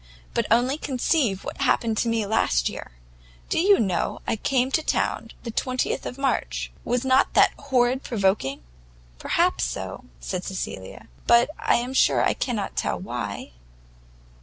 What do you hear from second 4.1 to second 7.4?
I came to town the twentieth of March! was not